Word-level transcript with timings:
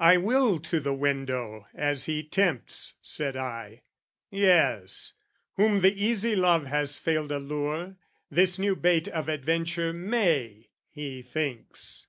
"I 0.00 0.16
will 0.16 0.58
to 0.58 0.80
the 0.80 0.92
window, 0.92 1.68
as 1.72 2.06
he 2.06 2.24
tempts," 2.24 2.94
said 3.02 3.36
I: 3.36 3.82
"Yes, 4.32 5.12
whom 5.54 5.80
the 5.80 5.92
easy 5.94 6.34
love 6.34 6.66
has 6.66 6.98
failed 6.98 7.30
allure, 7.30 7.94
"This 8.32 8.58
new 8.58 8.74
bait 8.74 9.06
of 9.06 9.28
adventure 9.28 9.92
may, 9.92 10.70
he 10.90 11.22
thinks. 11.22 12.08